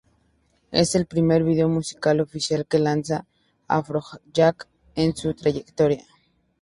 [0.71, 3.27] Es el primer video musical oficial que lanza
[3.67, 6.03] Afrojack en su trayectoria.